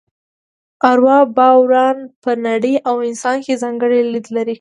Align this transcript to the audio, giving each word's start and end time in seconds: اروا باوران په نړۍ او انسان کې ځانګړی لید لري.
اروا 0.89 1.19
باوران 1.37 1.97
په 2.23 2.31
نړۍ 2.47 2.75
او 2.89 2.95
انسان 3.09 3.37
کې 3.45 3.59
ځانګړی 3.63 3.99
لید 4.13 4.27
لري. 4.35 4.49